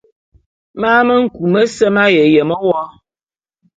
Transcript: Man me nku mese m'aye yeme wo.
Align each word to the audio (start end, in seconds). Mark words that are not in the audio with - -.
Man 0.79 0.99
me 1.07 1.13
nku 1.23 1.43
mese 1.53 1.85
m'aye 1.95 2.21
yeme 2.33 2.55
wo. 2.67 2.81